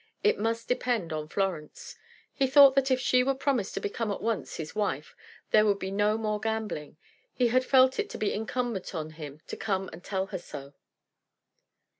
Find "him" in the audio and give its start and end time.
9.11-9.41